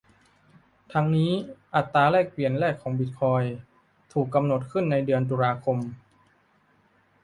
[0.93, 1.31] ทั้งนี้
[1.75, 3.55] อัตราแลกเปลี่ยนแรกของบิตคอยน์
[4.13, 5.77] ถูกกำหนดขึ้นในเดือนตุลาคม